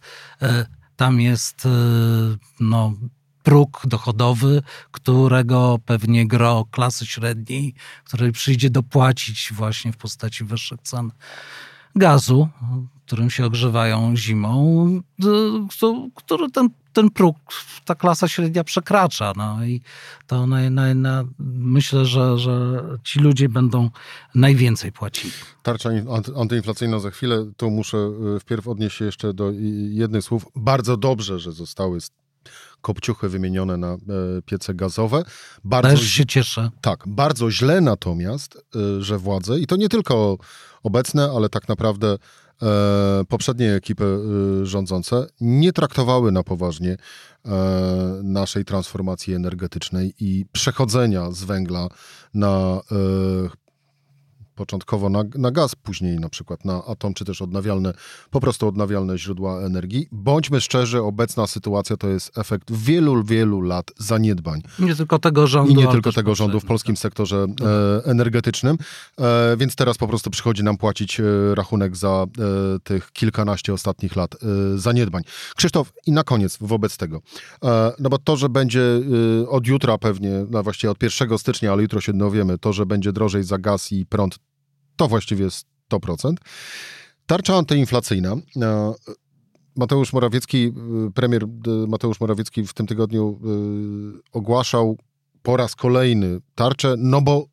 tam 0.95 1.21
jest 1.21 1.67
no, 2.59 2.93
próg 3.43 3.81
dochodowy, 3.85 4.61
którego 4.91 5.79
pewnie 5.85 6.27
gro 6.27 6.65
klasy 6.71 7.05
średniej, 7.05 7.73
której 8.03 8.31
przyjdzie 8.31 8.69
dopłacić 8.69 9.49
właśnie 9.53 9.91
w 9.91 9.97
postaci 9.97 10.43
wyższych 10.43 10.81
cen 10.81 11.11
gazu, 11.95 12.47
którym 13.05 13.29
się 13.29 13.45
ogrzewają 13.45 14.15
zimą, 14.15 15.01
który 16.15 16.51
ten, 16.51 16.69
ten 16.93 17.09
próg 17.09 17.37
ta 17.85 17.95
klasa 17.95 18.27
średnia 18.27 18.63
przekracza. 18.63 19.33
No 19.35 19.65
i 19.65 19.81
to 20.27 20.47
naj, 20.47 20.71
naj, 20.71 20.95
na, 20.95 21.23
myślę, 21.39 22.05
że, 22.05 22.37
że 22.37 22.83
ci 23.03 23.19
ludzie 23.19 23.49
będą 23.49 23.89
najwięcej 24.35 24.91
płacili. 24.91 25.33
Tarcza 25.63 25.91
in- 25.91 26.05
anty- 26.05 26.41
antyinflacyjna 26.41 26.99
za 26.99 27.11
chwilę. 27.11 27.51
Tu 27.57 27.71
muszę 27.71 27.97
y, 28.35 28.39
wpierw 28.39 28.67
odnieść 28.67 28.97
się 28.97 29.05
jeszcze 29.05 29.33
do 29.33 29.51
jednych 29.89 30.23
słów. 30.23 30.45
Bardzo 30.55 30.97
dobrze, 30.97 31.39
że 31.39 31.51
zostały 31.51 31.99
kopciuchy 32.83 33.29
wymienione 33.29 33.77
na 33.77 33.93
e, 33.93 33.97
piece 34.45 34.73
gazowe. 34.73 35.23
Bardzo 35.63 35.89
Też 35.89 36.07
się 36.07 36.25
cieszę. 36.25 36.69
Tak, 36.81 37.03
bardzo 37.07 37.51
źle 37.51 37.81
natomiast, 37.81 38.55
y, 38.75 39.03
że 39.03 39.17
władze, 39.17 39.59
i 39.59 39.67
to 39.67 39.75
nie 39.75 39.89
tylko 39.89 40.37
obecne, 40.83 41.31
ale 41.35 41.49
tak 41.49 41.69
naprawdę 41.69 42.17
e, 42.61 43.25
poprzednie 43.27 43.73
ekipy 43.73 44.19
rządzące, 44.63 45.27
nie 45.41 45.73
traktowały 45.73 46.31
na 46.31 46.43
poważnie 46.43 46.97
e, 47.45 47.49
naszej 48.23 48.65
transformacji 48.65 49.33
energetycznej 49.33 50.13
i 50.19 50.45
przechodzenia 50.51 51.31
z 51.31 51.43
węgla 51.43 51.87
na 52.33 52.81
e, 52.91 53.62
początkowo 54.55 55.09
na, 55.09 55.23
na 55.35 55.51
gaz, 55.51 55.75
później 55.75 56.19
na 56.19 56.29
przykład 56.29 56.65
na 56.65 56.85
atom, 56.85 57.13
czy 57.13 57.25
też 57.25 57.41
odnawialne, 57.41 57.93
po 58.31 58.41
prostu 58.41 58.67
odnawialne 58.67 59.17
źródła 59.17 59.61
energii. 59.61 60.07
Bądźmy 60.11 60.61
szczerzy, 60.61 61.01
obecna 61.01 61.47
sytuacja 61.47 61.97
to 61.97 62.09
jest 62.09 62.37
efekt 62.37 62.71
wielu, 62.71 63.23
wielu 63.23 63.61
lat 63.61 63.91
zaniedbań. 63.97 64.61
Nie 64.79 64.95
tylko 64.95 65.19
tego 65.19 65.47
rządu. 65.47 65.71
I 65.71 65.75
nie 65.75 65.87
tylko 65.87 66.11
tego 66.11 66.35
rządu 66.35 66.59
w 66.59 66.65
polskim 66.65 66.97
sektorze 66.97 67.45
e, 67.45 68.05
energetycznym, 68.05 68.77
e, 69.19 69.57
więc 69.57 69.75
teraz 69.75 69.97
po 69.97 70.07
prostu 70.07 70.29
przychodzi 70.29 70.63
nam 70.63 70.77
płacić 70.77 71.19
e, 71.19 71.23
rachunek 71.55 71.97
za 71.97 72.25
e, 72.25 72.79
tych 72.79 73.11
kilkanaście 73.11 73.73
ostatnich 73.73 74.15
lat 74.15 74.35
e, 74.35 74.37
zaniedbań. 74.77 75.23
Krzysztof, 75.55 75.93
i 76.05 76.11
na 76.11 76.23
koniec 76.23 76.57
wobec 76.61 76.97
tego, 76.97 77.21
e, 77.63 77.93
no 77.99 78.09
bo 78.09 78.17
to, 78.17 78.37
że 78.37 78.49
będzie 78.49 78.83
od 79.47 79.67
jutra 79.67 79.97
pewnie, 79.97 80.45
no 80.49 80.63
właściwie 80.63 80.91
od 80.91 81.03
1 81.03 81.37
stycznia, 81.37 81.71
ale 81.71 81.81
jutro 81.81 82.01
się 82.01 82.13
dowiemy, 82.13 82.57
to, 82.57 82.73
że 82.73 82.85
będzie 82.85 83.11
drożej 83.11 83.43
za 83.43 83.57
gaz 83.57 83.91
i 83.91 84.05
prąd, 84.05 84.39
to 84.95 85.07
właściwie 85.07 85.47
100%. 85.91 86.33
Tarcza 87.25 87.55
antyinflacyjna. 87.57 88.35
e, 88.91 88.93
Mateusz 89.75 90.13
Morawiecki, 90.13 90.73
y, 91.07 91.11
premier 91.11 91.43
y, 91.43 91.87
Mateusz 91.87 92.19
Morawiecki 92.19 92.63
w 92.63 92.73
tym 92.73 92.87
tygodniu 92.87 93.39
ogłaszał 94.31 94.97
po 95.41 95.57
raz 95.57 95.75
kolejny 95.75 96.39
tarczę, 96.55 96.95
no 96.97 97.21
bo 97.21 97.45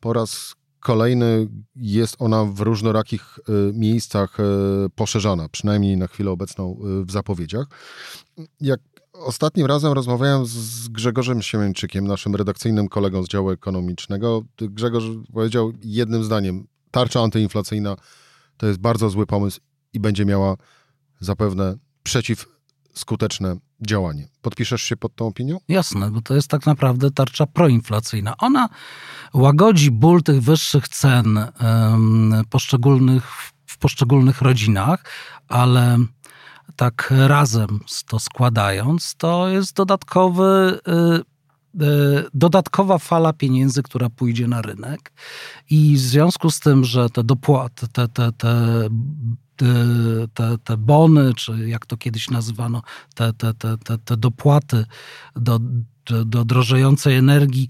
po 0.00 0.12
raz 0.12 0.54
kolejny 0.80 1.48
jest 1.76 2.16
ona 2.18 2.44
w 2.44 2.60
różnorakich 2.60 3.38
miejscach 3.72 4.36
poszerzana, 4.94 5.48
przynajmniej 5.48 5.96
na 5.96 6.06
chwilę 6.06 6.30
obecną 6.30 6.78
w 7.06 7.12
zapowiedziach. 7.12 7.66
Jak 8.60 8.80
ostatnim 9.14 9.66
razem 9.66 9.92
rozmawiałem 9.92 10.46
z 10.46 10.88
Grzegorzem 10.88 11.42
Siemięczykiem, 11.42 12.06
naszym 12.06 12.34
redakcyjnym 12.36 12.88
kolegą 12.88 13.22
z 13.22 13.28
działu 13.28 13.50
ekonomicznego, 13.50 14.42
Grzegorz 14.58 15.04
powiedział 15.32 15.72
jednym 15.82 16.24
zdaniem, 16.24 16.66
tarcza 16.90 17.20
antyinflacyjna 17.20 17.96
to 18.56 18.66
jest 18.66 18.78
bardzo 18.78 19.10
zły 19.10 19.26
pomysł 19.26 19.60
i 19.92 20.00
będzie 20.00 20.24
miała 20.24 20.56
zapewne 21.20 21.76
przeciwskuteczne 22.02 23.56
działanie. 23.86 24.28
Podpiszesz 24.42 24.82
się 24.82 24.96
pod 24.96 25.14
tą 25.14 25.26
opinią? 25.26 25.58
Jasne, 25.68 26.10
bo 26.10 26.20
to 26.20 26.34
jest 26.34 26.48
tak 26.48 26.66
naprawdę 26.66 27.10
tarcza 27.10 27.46
proinflacyjna. 27.46 28.36
Ona 28.38 28.68
łagodzi 29.34 29.90
ból 29.90 30.22
tych 30.22 30.42
wyższych 30.42 30.88
cen 30.88 31.38
poszczególnych, 32.50 33.24
w 33.66 33.78
poszczególnych 33.78 34.42
rodzinach, 34.42 35.04
ale 35.48 35.98
tak 36.76 37.12
razem 37.26 37.80
to 38.08 38.18
składając, 38.18 39.14
to 39.14 39.48
jest 39.48 39.76
dodatkowy, 39.76 40.80
y, 41.78 41.84
y, 41.84 42.24
dodatkowa 42.34 42.98
fala 42.98 43.32
pieniędzy, 43.32 43.82
która 43.82 44.10
pójdzie 44.10 44.48
na 44.48 44.62
rynek. 44.62 45.12
I 45.70 45.94
w 45.94 45.98
związku 45.98 46.50
z 46.50 46.60
tym, 46.60 46.84
że 46.84 47.10
te 47.10 47.24
dopłaty, 47.24 47.88
te, 47.88 48.08
te, 48.08 48.32
te, 48.32 48.88
te, 49.56 49.74
te, 50.34 50.58
te 50.64 50.76
bony, 50.76 51.34
czy 51.34 51.68
jak 51.68 51.86
to 51.86 51.96
kiedyś 51.96 52.30
nazywano, 52.30 52.82
te, 53.14 53.32
te, 53.32 53.54
te, 53.54 53.98
te 53.98 54.16
dopłaty 54.16 54.84
do 55.36 55.60
do 56.24 56.44
drożejącej 56.44 57.16
energii 57.16 57.68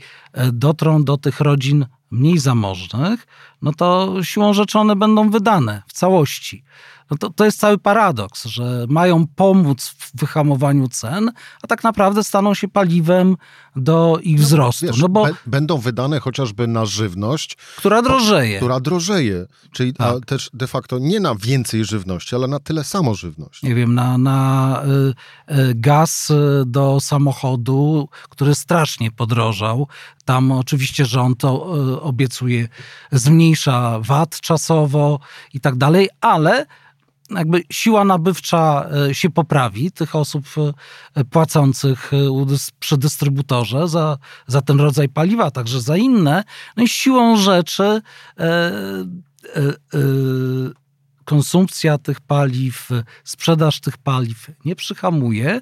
dotrą 0.53 1.05
do 1.05 1.17
tych 1.17 1.41
rodzin 1.41 1.87
mniej 2.11 2.39
zamożnych, 2.39 3.27
no 3.63 3.73
to 3.73 4.17
siłą 4.23 4.55
rzeczy 4.55 4.79
one 4.79 4.97
będą 4.97 5.31
wydane 5.31 5.83
w 5.87 5.93
całości. 5.93 6.65
No 7.11 7.17
to, 7.17 7.31
to 7.31 7.45
jest 7.45 7.61
cały 7.61 7.79
paradoks, 7.79 8.45
że 8.45 8.87
mają 8.89 9.27
pomóc 9.27 9.95
w 9.99 10.19
wyhamowaniu 10.19 10.89
cen, 10.89 11.33
a 11.63 11.67
tak 11.67 11.85
naprawdę 11.85 12.25
staną 12.25 12.55
się 12.55 12.69
paliwem 12.69 13.37
do 13.77 14.19
ich 14.23 14.39
no, 14.39 14.45
wzrostu. 14.45 14.87
Wiesz, 14.87 14.99
no 14.99 15.09
bo, 15.09 15.27
będą 15.47 15.79
wydane 15.79 16.21
chociażby 16.21 16.67
na 16.67 16.87
żywność, 16.87 17.57
która 17.77 18.03
drożeje. 18.03 18.57
Która 18.57 18.81
drożeje, 18.81 19.47
czyli 19.73 19.93
tak. 19.93 20.27
też 20.27 20.51
de 20.55 20.67
facto 20.67 20.99
nie 20.99 21.21
na 21.21 21.35
więcej 21.35 21.85
żywności, 21.85 22.37
ale 22.37 22.49
na 22.49 22.61
tyle 22.61 22.85
samo 22.85 23.15
żywności. 23.15 23.67
Nie 23.67 23.75
wiem, 23.75 23.95
na, 23.95 24.19
na 24.19 24.83
y, 25.49 25.55
y, 25.55 25.75
gaz 25.75 26.31
y, 26.31 26.63
do 26.67 27.01
samochodu, 27.01 28.09
który 28.29 28.55
strasznie 28.55 29.11
podrożał. 29.11 29.89
Tam 30.25 30.53
oczywiście 30.53 31.05
rząd 31.05 31.45
y, 31.45 31.49
obiecuje, 32.01 32.69
zmniejsza 33.13 34.01
VAT 34.01 34.41
czasowo 34.41 35.21
i 35.55 35.61
tak 35.61 35.77
dalej, 35.77 36.09
ale 36.21 36.67
jakby 37.31 37.63
siła 37.71 38.05
nabywcza 38.05 38.89
e, 39.09 39.15
się 39.15 39.31
poprawi 39.31 39.93
tych 39.93 40.15
osób 40.17 40.45
e, 41.15 41.25
płacących 41.25 42.13
e, 42.15 42.17
przy 42.79 42.99
dystrybutorze 42.99 43.89
za, 43.89 44.19
za 44.47 44.63
ten 44.63 44.81
rodzaj 44.81 45.09
paliwa, 45.09 45.51
także 45.51 45.81
za 45.81 45.97
inne. 45.97 46.45
No 46.77 46.83
i 46.83 46.89
siłą 46.89 47.37
rzeczy 47.37 47.83
e, 47.85 48.03
e, 48.39 49.61
e, 49.61 49.75
konsumpcja 51.25 51.99
tych 51.99 52.21
paliw, 52.21 52.89
sprzedaż 53.25 53.81
tych 53.81 53.99
paliw 53.99 54.51
nie 54.65 54.77
przyhamuje, 54.77 55.61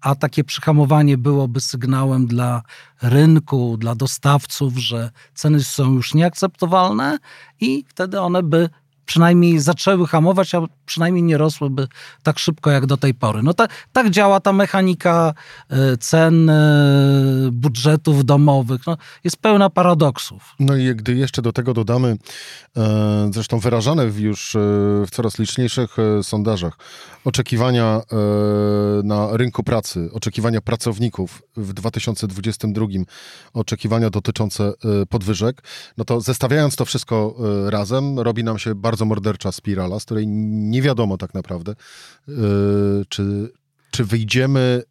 a 0.00 0.14
takie 0.14 0.44
przyhamowanie 0.44 1.18
byłoby 1.18 1.60
sygnałem 1.60 2.26
dla 2.26 2.62
rynku, 3.02 3.76
dla 3.76 3.94
dostawców, 3.94 4.78
że 4.78 5.10
ceny 5.34 5.62
są 5.62 5.92
już 5.92 6.14
nieakceptowalne 6.14 7.18
i 7.60 7.84
wtedy 7.88 8.20
one 8.20 8.42
by 8.42 8.70
przynajmniej 9.08 9.58
zaczęły 9.58 10.06
hamować, 10.06 10.54
a 10.54 10.60
przynajmniej 10.86 11.22
nie 11.22 11.38
rosłyby 11.38 11.88
tak 12.22 12.38
szybko 12.38 12.70
jak 12.70 12.86
do 12.86 12.96
tej 12.96 13.14
pory. 13.14 13.42
No 13.42 13.54
ta, 13.54 13.68
tak 13.92 14.10
działa 14.10 14.40
ta 14.40 14.52
mechanika 14.52 15.34
e, 15.70 15.96
cen 15.96 16.50
e, 16.50 17.48
budżetów 17.52 18.24
domowych. 18.24 18.86
No, 18.86 18.96
jest 19.24 19.36
pełna 19.36 19.70
paradoksów. 19.70 20.54
No 20.60 20.76
i 20.76 20.94
gdy 20.96 21.14
jeszcze 21.14 21.42
do 21.42 21.52
tego 21.52 21.74
dodamy, 21.74 22.16
e, 22.76 23.30
zresztą 23.34 23.58
wyrażane 23.58 24.04
już 24.04 24.56
w 25.06 25.10
coraz 25.10 25.38
liczniejszych 25.38 25.96
sondażach, 26.22 26.78
oczekiwania 27.24 28.00
na 29.04 29.36
rynku 29.36 29.62
pracy, 29.62 30.08
oczekiwania 30.12 30.60
pracowników 30.60 31.42
w 31.56 31.72
2022, 31.72 32.86
oczekiwania 33.54 34.10
dotyczące 34.10 34.72
podwyżek, 35.08 35.62
no 35.96 36.04
to 36.04 36.20
zestawiając 36.20 36.76
to 36.76 36.84
wszystko 36.84 37.34
razem, 37.66 38.18
robi 38.18 38.44
nam 38.44 38.58
się 38.58 38.74
bardzo 38.74 38.97
mordercza 39.04 39.52
spirala, 39.52 40.00
z 40.00 40.04
której 40.04 40.28
nie 40.28 40.82
wiadomo 40.82 41.16
tak 41.16 41.34
naprawdę, 41.34 41.74
czy, 43.08 43.52
czy 43.90 44.04
wyjdziemy 44.04 44.82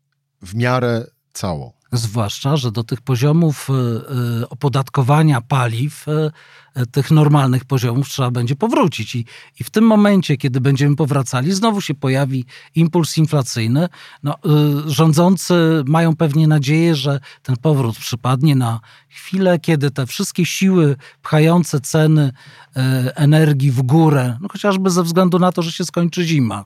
w 0.41 0.55
miarę 0.55 1.05
cało. 1.33 1.77
Zwłaszcza, 1.91 2.57
że 2.57 2.71
do 2.71 2.83
tych 2.83 3.01
poziomów 3.01 3.67
e, 3.69 4.49
opodatkowania 4.49 5.41
paliw, 5.41 6.07
e, 6.07 6.31
tych 6.91 7.11
normalnych 7.11 7.65
poziomów, 7.65 8.09
trzeba 8.09 8.31
będzie 8.31 8.55
powrócić. 8.55 9.15
I, 9.15 9.25
I 9.59 9.63
w 9.63 9.69
tym 9.69 9.83
momencie, 9.83 10.37
kiedy 10.37 10.61
będziemy 10.61 10.95
powracali, 10.95 11.53
znowu 11.53 11.81
się 11.81 11.93
pojawi 11.93 12.45
impuls 12.75 13.17
inflacyjny. 13.17 13.89
No, 14.23 14.35
rządzący 14.85 15.83
mają 15.85 16.15
pewnie 16.15 16.47
nadzieję, 16.47 16.95
że 16.95 17.19
ten 17.43 17.57
powrót 17.57 17.97
przypadnie 17.97 18.55
na 18.55 18.79
chwilę, 19.09 19.59
kiedy 19.59 19.91
te 19.91 20.05
wszystkie 20.05 20.45
siły 20.45 20.95
pchające 21.21 21.79
ceny 21.79 22.31
energii 23.15 23.71
w 23.71 23.81
górę, 23.81 24.37
no 24.41 24.47
chociażby 24.51 24.89
ze 24.89 25.03
względu 25.03 25.39
na 25.39 25.51
to, 25.51 25.61
że 25.61 25.71
się 25.71 25.85
skończy 25.85 26.23
zima, 26.23 26.65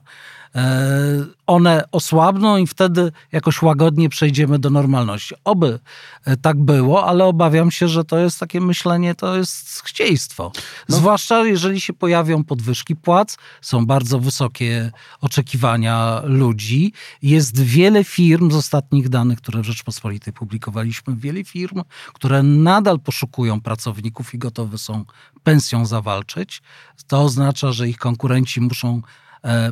E, 0.54 1.24
one 1.46 1.84
osłabną 1.92 2.56
i 2.56 2.66
wtedy 2.66 3.12
jakoś 3.32 3.62
łagodnie 3.62 4.08
przejdziemy 4.08 4.58
do 4.58 4.70
normalności. 4.70 5.34
Oby 5.44 5.78
e, 6.24 6.36
tak 6.36 6.60
było, 6.60 7.06
ale 7.06 7.24
obawiam 7.24 7.70
się, 7.70 7.88
że 7.88 8.04
to 8.04 8.18
jest 8.18 8.40
takie 8.40 8.60
myślenie, 8.60 9.14
to 9.14 9.36
jest 9.36 9.68
chcieństwo. 10.02 10.52
No. 10.88 10.96
Zwłaszcza 10.96 11.44
jeżeli 11.44 11.80
się 11.80 11.92
pojawią 11.92 12.44
podwyżki 12.44 12.96
płac, 12.96 13.36
są 13.60 13.86
bardzo 13.86 14.18
wysokie 14.18 14.92
oczekiwania 15.20 16.22
ludzi. 16.24 16.92
Jest 17.22 17.60
wiele 17.60 18.04
firm 18.04 18.50
z 18.50 18.54
ostatnich 18.54 19.08
danych, 19.08 19.38
które 19.38 19.62
w 19.62 19.64
Rzeczpospolitej 19.64 20.32
publikowaliśmy, 20.32 21.16
wiele 21.16 21.44
firm, 21.44 21.82
które 22.12 22.42
nadal 22.42 23.00
poszukują 23.00 23.60
pracowników 23.60 24.34
i 24.34 24.38
gotowe 24.38 24.78
są 24.78 25.04
pensją 25.42 25.86
zawalczyć. 25.86 26.62
To 27.06 27.22
oznacza, 27.22 27.72
że 27.72 27.88
ich 27.88 27.98
konkurenci 27.98 28.60
muszą 28.60 29.02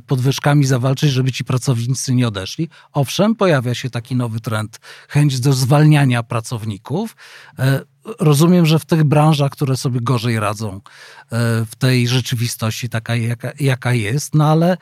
podwyżkami 0.07 0.67
zawalczyć, 0.67 1.11
żeby 1.11 1.33
ci 1.33 1.45
pracownicy 1.45 2.15
nie 2.15 2.29
odeszli. 2.29 2.69
Owszem, 2.93 3.35
pojawia 3.35 3.75
się 3.75 3.91
taki 3.91 4.17
nowy 4.17 4.41
trend, 4.41 4.81
chęć 5.09 5.41
do 5.41 5.53
zwalniania 5.53 6.23
pracowników. 6.23 7.17
E, 7.59 7.81
rozumiem, 8.21 8.67
że 8.67 8.79
w 8.79 8.85
tych 8.85 9.05
branżach, 9.05 9.53
które 9.53 9.77
sobie 9.77 10.01
gorzej 10.01 10.41
radzą 10.41 10.75
e, 10.75 10.81
w 11.65 11.77
tej 11.79 12.09
rzeczywistości, 12.09 12.89
taka 12.89 13.17
jaka, 13.17 13.53
jaka 13.61 13.93
jest, 13.93 14.35
no 14.35 14.47
ale 14.47 14.77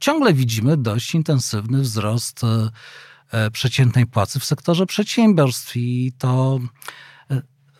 ciągle 0.00 0.32
widzimy 0.32 0.76
dość 0.76 1.14
intensywny 1.14 1.80
wzrost 1.80 2.40
przeciętnej 3.52 4.06
płacy 4.06 4.40
w 4.40 4.44
sektorze 4.44 4.86
przedsiębiorstw 4.86 5.76
i 5.76 6.12
to 6.18 6.60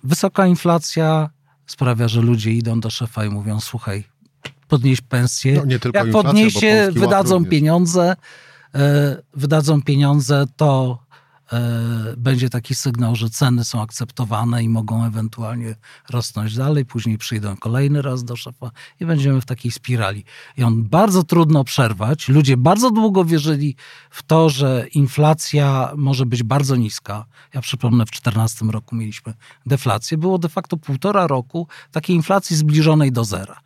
wysoka 0.05 0.47
inflacja 0.47 1.31
sprawia, 1.67 2.09
że 2.09 2.21
ludzie 2.21 2.53
idą 2.53 2.81
do 2.81 2.91
szefa 2.91 3.25
i 3.25 3.31
mówią: 3.31 3.61
Słuchaj, 3.61 4.05
podnieść 4.71 5.01
pensję. 5.01 5.55
No, 5.55 5.65
nie 5.65 5.79
tylko 5.79 5.99
Jak 5.99 6.11
podniesie, 6.11 6.89
wydadzą 6.93 7.45
pieniądze, 7.45 8.17
e, 8.75 9.23
wydadzą 9.35 9.83
pieniądze, 9.83 10.45
to 10.57 10.99
e, 11.53 11.61
będzie 12.17 12.51
taki 12.51 12.75
sygnał, 12.75 13.17
że 13.17 13.31
ceny 13.31 13.65
są 13.65 13.83
akceptowane 13.83 14.63
i 14.63 14.69
mogą 14.69 15.07
ewentualnie 15.07 15.75
rosnąć 16.11 16.57
dalej. 16.57 16.85
Później 16.85 17.19
przyjdą 17.19 17.57
kolejny 17.57 18.03
raz 18.03 18.25
do 18.25 18.37
szefa 18.37 18.71
i 19.01 19.07
będziemy 19.07 19.41
w 19.41 19.47
takiej 19.47 19.71
spirali. 19.71 20.25
I 20.57 20.65
on 20.65 20.85
bardzo 20.85 21.23
trudno 21.23 21.65
przerwać. 21.65 22.29
Ludzie 22.29 22.57
bardzo 22.57 22.91
długo 22.91 23.25
wierzyli 23.25 23.77
w 24.11 24.23
to, 24.23 24.51
że 24.51 24.87
inflacja 24.95 25.93
może 25.97 26.27
być 26.27 26.43
bardzo 26.43 26.77
niska. 26.77 27.25
Ja 27.55 27.61
przypomnę, 27.61 28.05
w 28.05 28.11
2014 28.11 28.65
roku 28.65 28.97
mieliśmy 28.97 29.35
deflację. 29.67 30.19
Było 30.19 30.39
de 30.39 30.49
facto 30.49 30.77
półtora 30.77 31.27
roku 31.27 31.69
takiej 31.93 32.17
inflacji 32.17 32.57
zbliżonej 32.57 33.13
do 33.13 33.25
zera. 33.25 33.61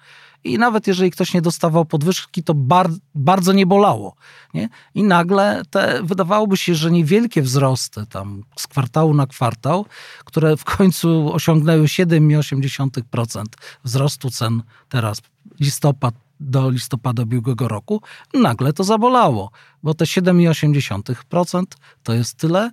I 0.45 0.59
nawet 0.59 0.87
jeżeli 0.87 1.11
ktoś 1.11 1.35
nie 1.35 1.43
dostawał 1.43 1.85
podwyżki, 1.85 2.43
to 2.43 2.55
bar 2.55 2.91
bardzo 3.15 3.53
nie 3.53 3.67
bolało. 3.67 4.17
Nie? 4.55 4.69
I 4.95 5.03
nagle 5.03 5.63
te, 5.71 6.01
wydawałoby 6.03 6.57
się, 6.57 6.75
że 6.75 6.91
niewielkie 6.91 7.43
wzrosty 7.43 8.07
tam 8.07 8.45
z 8.57 8.67
kwartału 8.67 9.15
na 9.15 9.27
kwartał, 9.27 9.87
które 10.25 10.57
w 10.57 10.65
końcu 10.65 11.33
osiągnęły 11.33 11.87
7,8% 11.87 13.45
wzrostu 13.85 14.31
cen 14.31 14.63
teraz 14.89 15.23
listopad 15.61 16.15
do 16.41 16.71
listopada 16.71 17.23
ubiegłego 17.23 17.69
roku, 17.69 18.03
nagle 18.35 18.73
to 18.73 18.85
zabolało, 18.85 19.51
bo 19.83 19.95
te 19.95 20.05
7,8% 20.05 21.65
to 22.03 22.15
jest 22.15 22.37
tyle, 22.37 22.71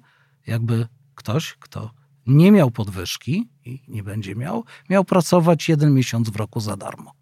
jakby 0.47 0.87
ktoś, 1.15 1.55
kto 1.59 1.91
nie 2.27 2.51
miał 2.51 2.71
podwyżki 2.71 3.49
i 3.65 3.81
nie 3.87 4.03
będzie 4.03 4.35
miał, 4.35 4.63
miał 4.89 5.05
pracować 5.05 5.69
jeden 5.69 5.93
miesiąc 5.93 6.29
w 6.29 6.35
roku 6.35 6.59
za 6.59 6.77
darmo 6.77 7.20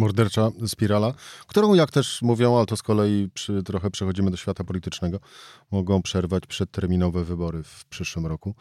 mordercza 0.00 0.50
spirala, 0.66 1.14
którą, 1.46 1.74
jak 1.74 1.90
też 1.90 2.22
mówią, 2.22 2.56
ale 2.56 2.66
to 2.66 2.76
z 2.76 2.82
kolei 2.82 3.28
przy, 3.34 3.62
trochę 3.62 3.90
przechodzimy 3.90 4.30
do 4.30 4.36
świata 4.36 4.64
politycznego, 4.64 5.20
mogą 5.70 6.02
przerwać 6.02 6.46
przedterminowe 6.46 7.24
wybory 7.24 7.62
w 7.62 7.84
przyszłym 7.84 8.26
roku 8.26 8.54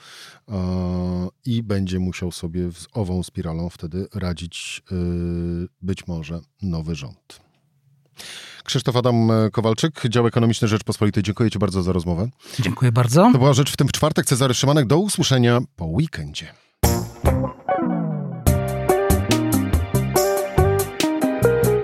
e, 0.49 1.27
i 1.45 1.63
będzie 1.63 1.99
musiał 1.99 2.31
sobie 2.31 2.71
z 2.71 2.87
ową 2.93 3.23
spiralą 3.23 3.69
wtedy 3.69 4.07
radzić 4.13 4.83
e, 4.91 4.95
być 5.81 6.07
może 6.07 6.39
nowy 6.61 6.95
rząd. 6.95 7.39
Krzysztof 8.63 8.95
Adam 8.95 9.29
Kowalczyk, 9.51 10.01
dział 10.09 10.27
ekonomiczny 10.27 10.67
Rzeczpospolitej. 10.67 11.23
Dziękuję 11.23 11.51
Ci 11.51 11.59
bardzo 11.59 11.83
za 11.83 11.91
rozmowę. 11.91 12.29
Dziękuję 12.59 12.91
bardzo. 12.91 13.29
To 13.33 13.37
była 13.37 13.53
rzecz 13.53 13.71
w 13.73 13.77
tym 13.77 13.87
w 13.87 13.91
czwartek. 13.91 14.25
Cezary 14.25 14.53
Szymanek. 14.53 14.87
Do 14.87 14.97
usłyszenia 14.97 15.61
po 15.75 15.85
weekendzie. 15.85 16.53